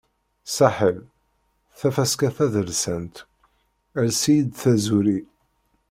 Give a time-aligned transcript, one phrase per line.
[0.55, 0.97] Saḥel,
[1.79, 3.15] Tafaska tadelsant
[3.99, 5.19] "Ales-iyi-d taẓuri".